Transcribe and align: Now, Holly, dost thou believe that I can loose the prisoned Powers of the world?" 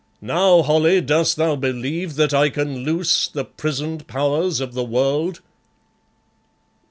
Now, 0.23 0.63
Holly, 0.63 0.99
dost 0.99 1.35
thou 1.37 1.55
believe 1.55 2.15
that 2.15 2.33
I 2.33 2.49
can 2.49 2.77
loose 2.77 3.27
the 3.27 3.45
prisoned 3.45 4.07
Powers 4.07 4.59
of 4.59 4.73
the 4.73 4.83
world?" 4.83 5.41